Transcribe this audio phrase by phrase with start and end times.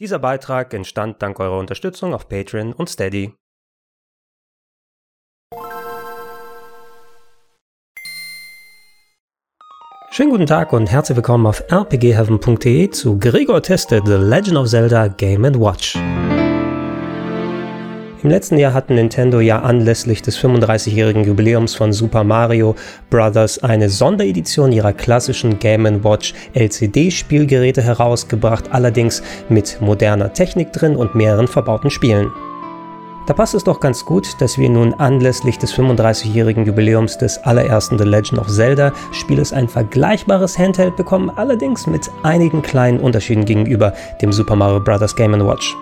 [0.00, 3.34] Dieser Beitrag entstand dank eurer Unterstützung auf Patreon und Steady.
[10.10, 15.08] Schönen guten Tag und herzlich willkommen auf rpgheaven.de zu Gregor testet The Legend of Zelda
[15.08, 15.98] Game Watch.
[18.22, 22.74] Im letzten Jahr hat Nintendo ja anlässlich des 35-jährigen Jubiläums von Super Mario
[23.08, 23.58] Bros.
[23.60, 31.48] eine Sonderedition ihrer klassischen Game Watch LCD-Spielgeräte herausgebracht, allerdings mit moderner Technik drin und mehreren
[31.48, 32.30] verbauten Spielen.
[33.26, 37.96] Da passt es doch ganz gut, dass wir nun anlässlich des 35-jährigen Jubiläums des allerersten
[37.96, 43.94] The Legend of Zelda Spieles ein vergleichbares Handheld bekommen, allerdings mit einigen kleinen Unterschieden gegenüber
[44.20, 45.16] dem Super Mario Bros.
[45.16, 45.74] Game Watch.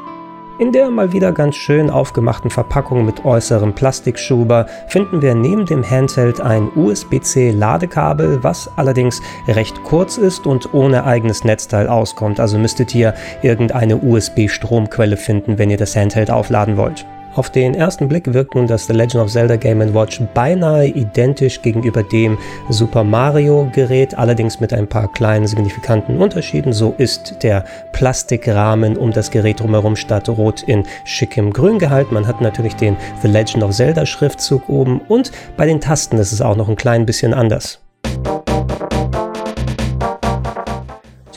[0.59, 5.89] In der mal wieder ganz schön aufgemachten Verpackung mit äußerem Plastikschuber finden wir neben dem
[5.89, 12.41] Handheld ein USB-C Ladekabel, was allerdings recht kurz ist und ohne eigenes Netzteil auskommt.
[12.41, 17.07] Also müsstet ihr irgendeine USB-Stromquelle finden, wenn ihr das Handheld aufladen wollt.
[17.39, 21.63] Auf den ersten Blick wirkt nun das The Legend of Zelda Game Watch beinahe identisch
[21.63, 22.37] gegenüber dem
[22.69, 26.73] Super Mario Gerät, allerdings mit ein paar kleinen signifikanten Unterschieden.
[26.73, 32.15] So ist der Plastikrahmen um das Gerät drumherum statt rot in schickem Grün gehalten.
[32.15, 36.33] Man hat natürlich den The Legend of Zelda Schriftzug oben und bei den Tasten ist
[36.33, 37.79] es auch noch ein klein bisschen anders.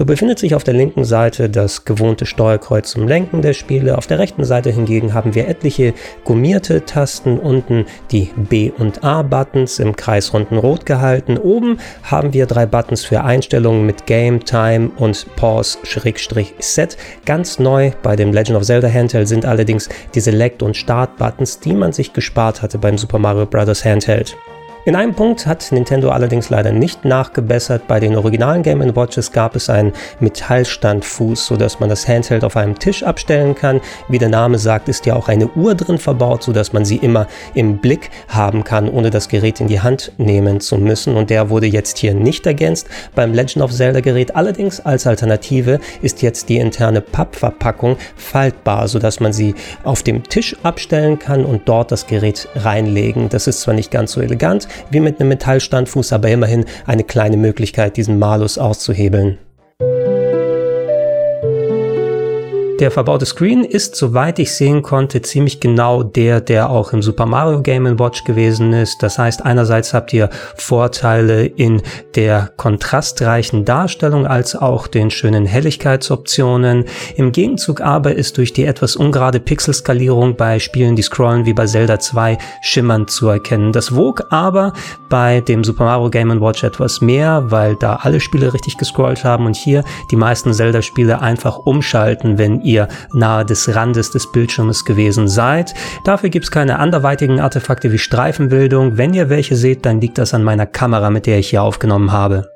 [0.02, 4.00] So befindet sich auf der linken Seite das gewohnte Steuerkreuz zum Lenken der Spiele.
[4.00, 5.94] Auf der rechten Seite hingegen haben wir etliche
[6.24, 7.38] gummierte Tasten.
[7.38, 11.38] Unten die B- und A-Buttons im kreisrunden Rot gehalten.
[11.38, 16.98] Oben haben wir drei Buttons für Einstellungen mit Game, Time und Pause-Set.
[17.24, 21.76] Ganz neu bei dem Legend of Zelda Handheld sind allerdings die Select- und Start-Buttons, die
[21.76, 23.86] man sich gespart hatte beim Super Mario Bros.
[23.86, 24.36] Handheld.
[24.84, 27.88] In einem Punkt hat Nintendo allerdings leider nicht nachgebessert.
[27.88, 32.80] Bei den originalen Game Watches gab es einen Metallstandfuß, sodass man das Handheld auf einem
[32.80, 33.80] Tisch abstellen kann.
[34.10, 37.28] Wie der Name sagt, ist ja auch eine Uhr drin verbaut, sodass man sie immer
[37.54, 41.16] im Blick haben kann, ohne das Gerät in die Hand nehmen zu müssen.
[41.16, 42.88] Und der wurde jetzt hier nicht ergänzt.
[43.14, 49.20] Beim Legend of Zelda Gerät allerdings als Alternative ist jetzt die interne Pappverpackung faltbar, sodass
[49.20, 49.54] man sie
[49.84, 53.30] auf dem Tisch abstellen kann und dort das Gerät reinlegen.
[53.30, 57.38] Das ist zwar nicht ganz so elegant, wie mit einem Metallstandfuß, aber immerhin eine kleine
[57.38, 59.38] Möglichkeit, diesen Malus auszuhebeln.
[62.82, 67.28] Der verbaute Screen ist, soweit ich sehen konnte, ziemlich genau der, der auch im Super
[67.28, 69.04] Mario Game Watch gewesen ist.
[69.04, 71.84] Das heißt, einerseits habt ihr Vorteile in
[72.16, 76.86] der kontrastreichen Darstellung als auch den schönen Helligkeitsoptionen.
[77.18, 81.68] Im Gegenzug aber ist durch die etwas ungerade Pixelskalierung bei Spielen, die scrollen wie bei
[81.68, 83.74] Zelda 2, schimmernd zu erkennen.
[83.74, 84.74] Das wog aber
[85.08, 89.46] bei dem Super Mario Game Watch etwas mehr, weil da alle Spiele richtig gescrollt haben
[89.46, 94.86] und hier die meisten Zelda-Spiele einfach umschalten, wenn ihr ihr nahe des Randes des Bildschirmes
[94.86, 95.74] gewesen seid.
[96.06, 98.98] Dafür gibt es keine anderweitigen Artefakte wie Streifenbildung.
[98.98, 102.12] Wenn ihr welche seht, dann liegt das an meiner Kamera, mit der ich hier aufgenommen
[102.12, 102.52] habe.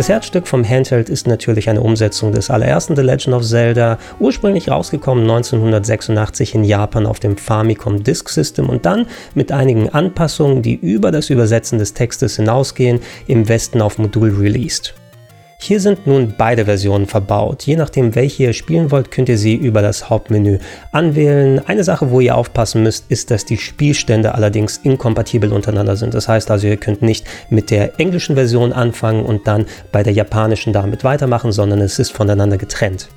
[0.00, 4.70] Das Herzstück vom Handheld ist natürlich eine Umsetzung des allerersten The Legend of Zelda, ursprünglich
[4.70, 9.04] rausgekommen 1986 in Japan auf dem Famicom Disk System und dann
[9.34, 14.94] mit einigen Anpassungen, die über das Übersetzen des Textes hinausgehen, im Westen auf Modul released.
[15.62, 17.64] Hier sind nun beide Versionen verbaut.
[17.64, 20.58] Je nachdem, welche ihr spielen wollt, könnt ihr sie über das Hauptmenü
[20.90, 21.60] anwählen.
[21.66, 26.14] Eine Sache, wo ihr aufpassen müsst, ist, dass die Spielstände allerdings inkompatibel untereinander sind.
[26.14, 30.14] Das heißt also, ihr könnt nicht mit der englischen Version anfangen und dann bei der
[30.14, 33.10] japanischen damit weitermachen, sondern es ist voneinander getrennt.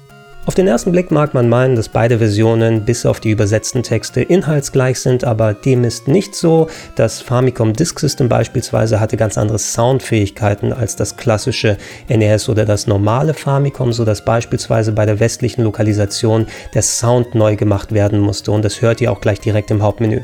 [0.45, 4.21] Auf den ersten Blick mag man meinen, dass beide Versionen bis auf die übersetzten Texte
[4.21, 6.67] inhaltsgleich sind, aber dem ist nicht so.
[6.97, 11.77] Das Famicom Disk System beispielsweise hatte ganz andere Soundfähigkeiten als das klassische
[12.09, 17.93] NES oder das normale Famicom, sodass beispielsweise bei der westlichen Lokalisation der Sound neu gemacht
[17.93, 20.23] werden musste und das hört ihr auch gleich direkt im Hauptmenü.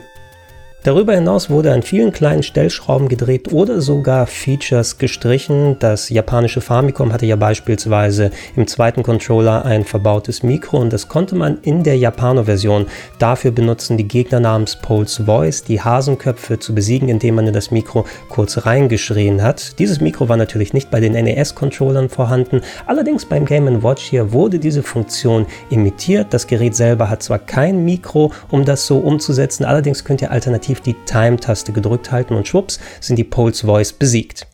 [0.83, 5.75] Darüber hinaus wurde an vielen kleinen Stellschrauben gedreht oder sogar Features gestrichen.
[5.79, 11.35] Das japanische Famicom hatte ja beispielsweise im zweiten Controller ein verbautes Mikro und das konnte
[11.35, 12.85] man in der Japano-Version
[13.17, 17.71] dafür benutzen, die Gegner namens Poles Voice, die Hasenköpfe zu besiegen, indem man in das
[17.71, 19.77] Mikro kurz reingeschrien hat.
[19.79, 24.59] Dieses Mikro war natürlich nicht bei den NES-Controllern vorhanden, allerdings beim Game Watch hier wurde
[24.59, 26.27] diese Funktion imitiert.
[26.33, 30.68] Das Gerät selber hat zwar kein Mikro, um das so umzusetzen, allerdings könnt ihr alternativ
[30.69, 34.45] aktiv die Time-Taste gedrückt halten und schwupps sind die Poles Voice besiegt.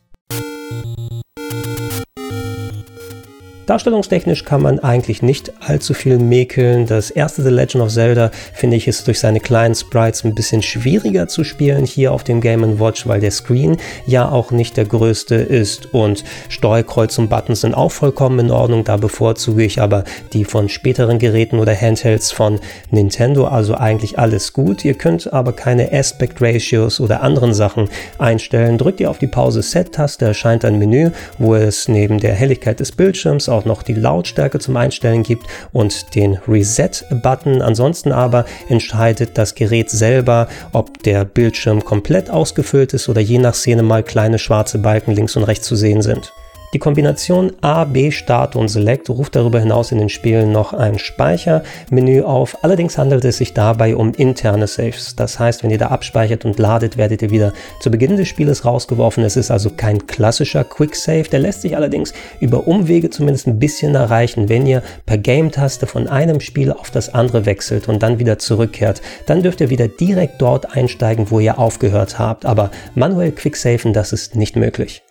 [3.66, 6.86] Darstellungstechnisch kann man eigentlich nicht allzu viel mäkeln.
[6.86, 10.62] Das erste The Legend of Zelda, finde ich, ist durch seine kleinen Sprites ein bisschen
[10.62, 14.86] schwieriger zu spielen hier auf dem Game Watch, weil der Screen ja auch nicht der
[14.86, 18.84] größte ist und Steuerkreuz und Buttons sind auch vollkommen in Ordnung.
[18.84, 20.04] Da bevorzuge ich aber
[20.34, 22.60] die von späteren Geräten oder Handhelds von
[22.92, 24.86] Nintendo, also eigentlich alles gut.
[24.86, 27.90] Ihr könnt aber keine Aspect Ratios oder anderen Sachen
[28.20, 28.78] einstellen.
[28.78, 33.50] Drückt ihr auf die Pause-Set-Taste, erscheint ein Menü, wo es neben der Helligkeit des Bildschirms
[33.56, 37.62] auch noch die Lautstärke zum Einstellen gibt und den Reset-Button.
[37.62, 43.56] Ansonsten aber entscheidet das Gerät selber, ob der Bildschirm komplett ausgefüllt ist oder je nach
[43.56, 46.34] Szene mal kleine schwarze Balken links und rechts zu sehen sind.
[46.76, 51.00] Die Kombination A, B, Start und Select ruft darüber hinaus in den Spielen noch ein
[51.00, 52.66] Speichermenü auf.
[52.66, 55.16] Allerdings handelt es sich dabei um interne Saves.
[55.16, 58.66] Das heißt, wenn ihr da abspeichert und ladet, werdet ihr wieder zu Beginn des Spieles
[58.66, 59.24] rausgeworfen.
[59.24, 61.30] Es ist also kein klassischer Quick Save.
[61.32, 64.50] Der lässt sich allerdings über Umwege zumindest ein bisschen erreichen.
[64.50, 69.02] Wenn ihr per Game-Taste von einem Spiel auf das andere wechselt und dann wieder zurückkehrt,
[69.28, 72.46] dann dürft ihr wieder direkt dort einsteigen, wo ihr aufgehört habt.
[72.46, 75.04] Aber manuell Quick Saven, das ist nicht möglich.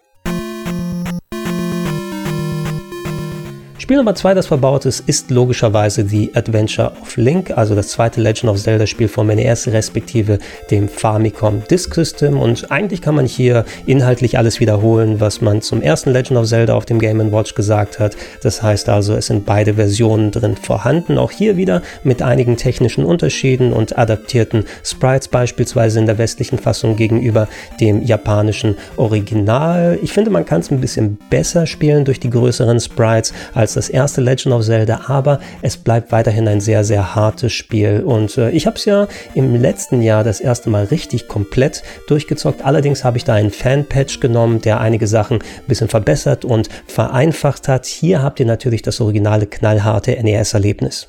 [3.84, 8.18] Spiel Nummer 2, das verbaut ist, ist logischerweise The Adventure of Link, also das zweite
[8.18, 10.38] Legend of Zelda Spiel vom NES respektive
[10.70, 15.82] dem Famicom Disk System und eigentlich kann man hier inhaltlich alles wiederholen, was man zum
[15.82, 18.16] ersten Legend of Zelda auf dem Game Watch gesagt hat.
[18.42, 23.04] Das heißt also, es sind beide Versionen drin vorhanden, auch hier wieder mit einigen technischen
[23.04, 27.48] Unterschieden und adaptierten Sprites beispielsweise in der westlichen Fassung gegenüber
[27.82, 29.98] dem japanischen Original.
[30.00, 33.88] Ich finde, man kann es ein bisschen besser spielen durch die größeren Sprites als das
[33.88, 38.02] erste Legend of Zelda, aber es bleibt weiterhin ein sehr, sehr hartes Spiel.
[38.04, 42.64] Und äh, ich habe es ja im letzten Jahr das erste Mal richtig komplett durchgezockt.
[42.64, 47.68] Allerdings habe ich da einen Fan-Patch genommen, der einige Sachen ein bisschen verbessert und vereinfacht
[47.68, 47.86] hat.
[47.86, 51.08] Hier habt ihr natürlich das originale knallharte NES-Erlebnis.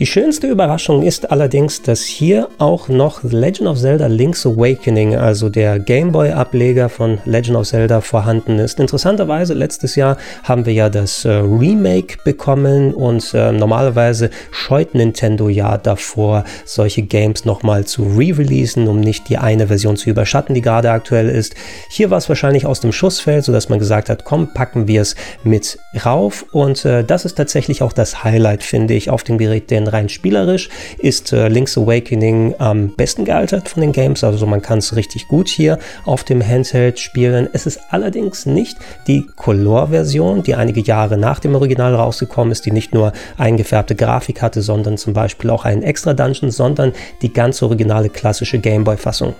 [0.00, 5.48] Die schönste Überraschung ist allerdings, dass hier auch noch Legend of Zelda Link's Awakening, also
[5.48, 8.78] der Game Boy Ableger von Legend of Zelda vorhanden ist.
[8.78, 15.48] Interessanterweise letztes Jahr haben wir ja das äh, Remake bekommen und äh, normalerweise scheut Nintendo
[15.48, 20.62] ja davor, solche Games nochmal zu re-releasen, um nicht die eine Version zu überschatten, die
[20.62, 21.56] gerade aktuell ist.
[21.90, 25.16] Hier war es wahrscheinlich aus dem Schussfeld, sodass man gesagt hat, komm, packen wir es
[25.42, 29.72] mit rauf und äh, das ist tatsächlich auch das Highlight, finde ich, auf dem Gerät,
[29.72, 30.68] denn rein spielerisch
[30.98, 35.28] ist äh, Link's Awakening am besten gealtert von den Games, also man kann es richtig
[35.28, 37.48] gut hier auf dem Handheld spielen.
[37.52, 42.72] Es ist allerdings nicht die Color-Version, die einige Jahre nach dem Original rausgekommen ist, die
[42.72, 46.92] nicht nur eingefärbte Grafik hatte, sondern zum Beispiel auch einen extra Dungeon, sondern
[47.22, 49.34] die ganz originale klassische Gameboy-Fassung.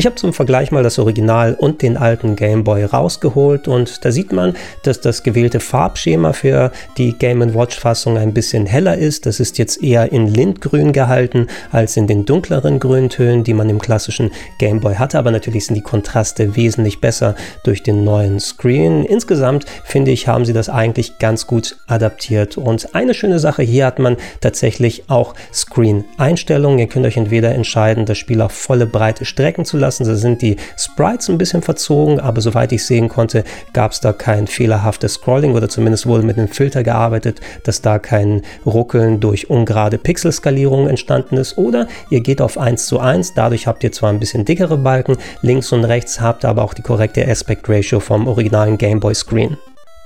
[0.00, 4.12] Ich habe zum Vergleich mal das Original und den alten Game Boy rausgeholt und da
[4.12, 4.54] sieht man,
[4.84, 9.26] dass das gewählte Farbschema für die Game Watch Fassung ein bisschen heller ist.
[9.26, 13.80] Das ist jetzt eher in Lindgrün gehalten als in den dunkleren Grüntönen, die man im
[13.80, 14.30] klassischen
[14.60, 17.34] Game Boy hatte, aber natürlich sind die Kontraste wesentlich besser
[17.64, 19.04] durch den neuen Screen.
[19.04, 23.86] Insgesamt finde ich, haben sie das eigentlich ganz gut adaptiert und eine schöne Sache hier
[23.86, 26.78] hat man tatsächlich auch Screen-Einstellungen.
[26.78, 30.04] Ihr könnt euch entweder entscheiden, das Spiel auf volle Breite strecken zu lassen lassen.
[30.04, 34.12] Da sind die Sprites ein bisschen verzogen, aber soweit ich sehen konnte, gab es da
[34.12, 39.48] kein fehlerhaftes Scrolling oder zumindest wurde mit einem Filter gearbeitet, dass da kein Ruckeln durch
[39.48, 41.56] ungerade Pixelskalierung entstanden ist.
[41.56, 45.16] Oder ihr geht auf 1 zu 1, dadurch habt ihr zwar ein bisschen dickere Balken,
[45.42, 49.14] links und rechts habt ihr aber auch die korrekte Aspect Ratio vom originalen Game Boy
[49.14, 49.56] Screen.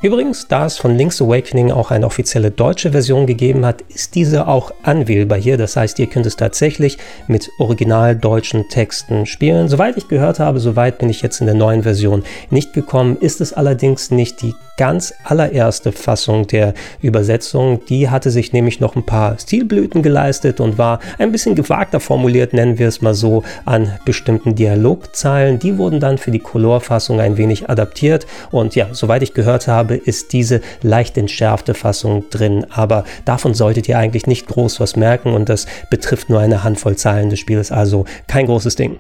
[0.03, 4.49] Übrigens, da es von Link's Awakening auch eine offizielle deutsche Version gegeben hat, ist diese
[4.49, 5.57] auch anwählbar hier.
[5.57, 9.69] Das heißt, ihr könnt es tatsächlich mit original deutschen Texten spielen.
[9.69, 13.41] Soweit ich gehört habe, soweit bin ich jetzt in der neuen Version nicht gekommen, ist
[13.41, 17.85] es allerdings nicht die ganz allererste Fassung der Übersetzung.
[17.89, 22.53] Die hatte sich nämlich noch ein paar Stilblüten geleistet und war ein bisschen gewagter formuliert,
[22.53, 25.59] nennen wir es mal so, an bestimmten Dialogzeilen.
[25.59, 29.92] Die wurden dann für die Color-Fassung ein wenig adaptiert und ja, soweit ich gehört habe,
[29.93, 32.67] habe, ist diese leicht entschärfte Fassung drin.
[32.71, 36.97] Aber davon solltet ihr eigentlich nicht groß was merken und das betrifft nur eine Handvoll
[36.97, 38.99] Zeilen des Spiels, also kein großes Ding.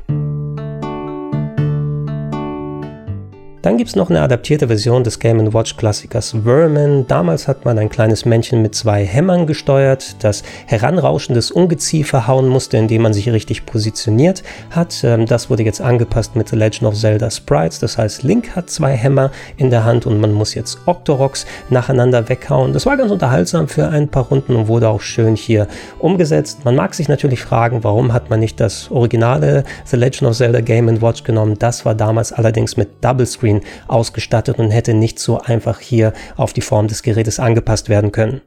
[3.63, 7.07] Dann gibt es noch eine adaptierte Version des Game Watch Klassikers Vermin.
[7.07, 12.77] Damals hat man ein kleines Männchen mit zwei Hämmern gesteuert, das heranrauschendes Ungeziefer hauen musste,
[12.77, 15.05] indem man sich richtig positioniert hat.
[15.05, 17.79] Ähm, das wurde jetzt angepasst mit The Legend of Zelda Sprites.
[17.79, 22.29] Das heißt, Link hat zwei Hämmer in der Hand und man muss jetzt Octoroks nacheinander
[22.29, 22.73] weghauen.
[22.73, 25.69] Das war ganz unterhaltsam für ein paar Runden und wurde auch schön hier
[26.01, 26.65] umgesetzt.
[26.65, 30.61] Man mag sich natürlich fragen, warum hat man nicht das originale The Legend of Zelda
[30.61, 31.57] Game Watch genommen.
[31.61, 36.13] Das war damals allerdings mit Double Screen Touchscreen ausgestattet und hätte nicht so einfach hier
[36.37, 38.41] auf die Form des Gerätes angepasst werden können.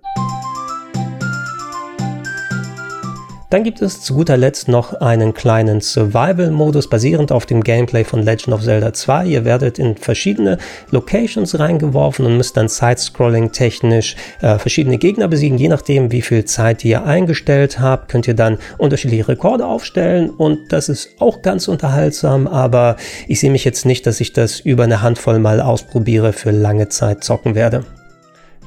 [3.55, 8.21] Dann gibt es zu guter Letzt noch einen kleinen Survival-Modus basierend auf dem Gameplay von
[8.21, 9.27] Legend of Zelda 2.
[9.27, 10.57] Ihr werdet in verschiedene
[10.91, 15.57] Locations reingeworfen und müsst dann Side-Scrolling technisch äh, verschiedene Gegner besiegen.
[15.57, 20.73] Je nachdem, wie viel Zeit ihr eingestellt habt, könnt ihr dann unterschiedliche Rekorde aufstellen und
[20.73, 22.97] das ist auch ganz unterhaltsam, aber
[23.29, 26.89] ich sehe mich jetzt nicht, dass ich das über eine Handvoll mal ausprobiere für lange
[26.89, 27.85] Zeit zocken werde.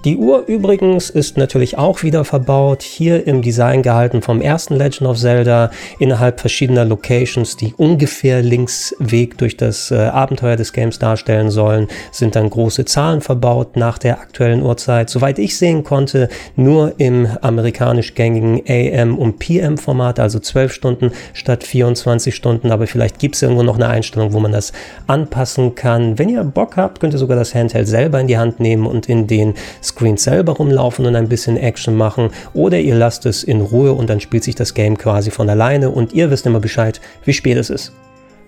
[0.05, 5.11] Die Uhr übrigens ist natürlich auch wieder verbaut, hier im Design gehalten vom ersten Legend
[5.11, 11.51] of Zelda, innerhalb verschiedener Locations, die ungefähr Linksweg durch das äh, Abenteuer des Games darstellen
[11.51, 15.11] sollen, sind dann große Zahlen verbaut nach der aktuellen Uhrzeit.
[15.11, 21.65] Soweit ich sehen konnte, nur im amerikanisch gängigen AM- und PM-Format, also 12 Stunden statt
[21.65, 24.73] 24 Stunden, aber vielleicht gibt es irgendwo noch eine Einstellung, wo man das
[25.09, 26.21] anpassen kann.
[26.21, 29.09] Wenn ihr Bock habt, könnt ihr sogar das Handheld selber in die Hand nehmen und
[29.09, 29.55] in den
[29.89, 34.09] Screen selber rumlaufen und ein bisschen Action machen oder ihr lasst es in Ruhe und
[34.09, 37.57] dann spielt sich das Game quasi von alleine und ihr wisst immer Bescheid, wie spät
[37.57, 37.93] es ist.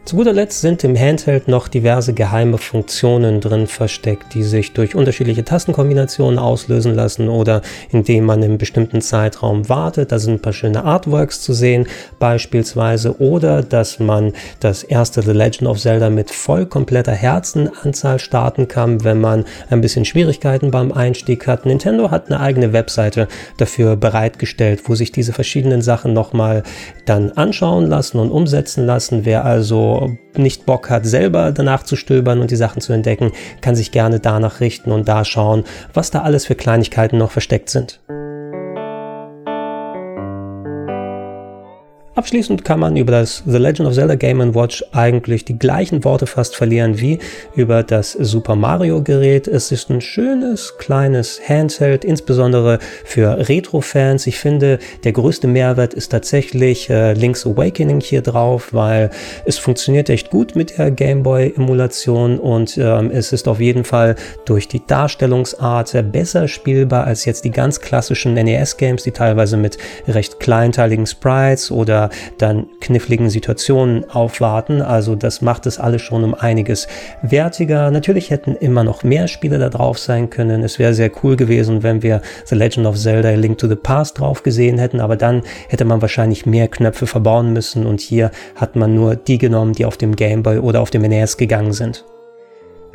[0.07, 4.97] Zu guter Letzt sind im Handheld noch diverse geheime Funktionen drin versteckt, die sich durch
[4.97, 7.61] unterschiedliche Tastenkombinationen auslösen lassen oder
[7.93, 10.11] indem man im bestimmten Zeitraum wartet.
[10.11, 11.87] Da sind ein paar schöne Artworks zu sehen
[12.19, 18.69] beispielsweise oder dass man das erste The Legend of Zelda mit voll kompletter Herzenanzahl starten
[18.69, 21.67] kann, wenn man ein bisschen Schwierigkeiten beim Einstieg hat.
[21.67, 23.29] Nintendo hat eine eigene Webseite
[23.59, 26.65] dafür bereitgestellt, wo sich diese verschiedenen Sachen nochmal
[27.05, 29.25] dann anschauen lassen und umsetzen lassen.
[29.25, 29.90] Wer also
[30.37, 34.21] nicht Bock hat, selber danach zu stöbern und die Sachen zu entdecken, kann sich gerne
[34.21, 38.01] danach richten und da schauen, was da alles für Kleinigkeiten noch versteckt sind.
[42.17, 46.27] Abschließend kann man über das The Legend of Zelda Game Watch eigentlich die gleichen Worte
[46.27, 47.21] fast verlieren wie
[47.55, 49.47] über das Super Mario Gerät.
[49.47, 54.27] Es ist ein schönes, kleines Handheld, insbesondere für Retro-Fans.
[54.27, 59.11] Ich finde, der größte Mehrwert ist tatsächlich äh, Link's Awakening hier drauf, weil
[59.45, 63.85] es funktioniert echt gut mit der Game Boy Emulation und ähm, es ist auf jeden
[63.85, 69.57] Fall durch die Darstellungsart besser spielbar als jetzt die ganz klassischen NES Games, die teilweise
[69.57, 72.00] mit recht kleinteiligen Sprites oder
[72.39, 74.81] dann kniffligen Situationen aufwarten.
[74.81, 76.89] Also das macht es alles schon um einiges
[77.21, 77.91] wertiger.
[77.91, 80.63] Natürlich hätten immer noch mehr Spiele da drauf sein können.
[80.63, 84.19] Es wäre sehr cool gewesen, wenn wir The Legend of Zelda Link to the Past
[84.19, 88.77] drauf gesehen hätten, aber dann hätte man wahrscheinlich mehr Knöpfe verbauen müssen und hier hat
[88.77, 92.05] man nur die genommen, die auf dem Game Boy oder auf dem NES gegangen sind.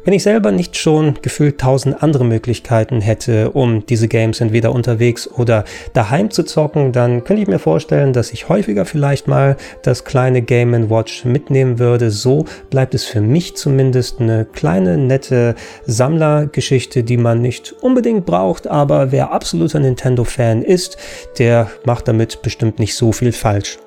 [0.05, 5.27] Wenn ich selber nicht schon gefühlt tausend andere Möglichkeiten hätte, um diese Games entweder unterwegs
[5.27, 10.05] oder daheim zu zocken, dann könnte ich mir vorstellen, dass ich häufiger vielleicht mal das
[10.05, 12.11] kleine Game Watch mitnehmen würde.
[12.11, 15.55] So bleibt es für mich zumindest eine kleine, nette
[15.87, 20.97] Sammlergeschichte, die man nicht unbedingt braucht, aber wer absoluter Nintendo-Fan ist,
[21.39, 23.79] der macht damit bestimmt nicht so viel falsch.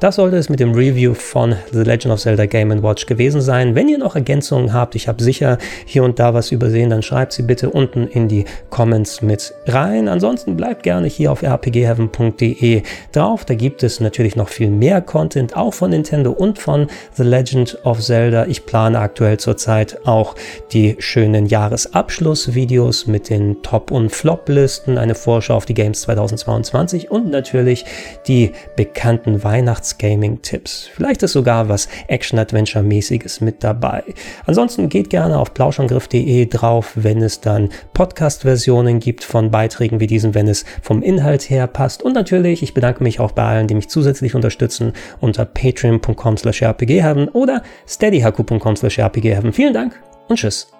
[0.00, 3.74] Das sollte es mit dem Review von The Legend of Zelda Game Watch gewesen sein.
[3.74, 7.32] Wenn ihr noch Ergänzungen habt, ich habe sicher hier und da was übersehen, dann schreibt
[7.32, 10.06] sie bitte unten in die Comments mit rein.
[10.06, 13.44] Ansonsten bleibt gerne hier auf rpgheaven.de drauf.
[13.44, 17.78] Da gibt es natürlich noch viel mehr Content, auch von Nintendo und von The Legend
[17.82, 18.46] of Zelda.
[18.46, 20.36] Ich plane aktuell zurzeit auch
[20.70, 27.32] die schönen Jahresabschlussvideos mit den Top- und Flop-Listen, eine Vorschau auf die Games 2022 und
[27.32, 27.84] natürlich
[28.28, 30.90] die bekannten Weihnachts Gaming-Tipps.
[30.92, 34.02] Vielleicht ist sogar was Action-Adventure-mäßiges mit dabei.
[34.44, 40.34] Ansonsten geht gerne auf plauschangriff.de drauf, wenn es dann Podcast-Versionen gibt von Beiträgen wie diesen,
[40.34, 42.02] wenn es vom Inhalt her passt.
[42.02, 46.62] Und natürlich, ich bedanke mich auch bei allen, die mich zusätzlich unterstützen unter patreon.com slash
[46.62, 49.52] rpghaven oder steadyhaku.com slash rpghaven.
[49.52, 50.77] Vielen Dank und tschüss.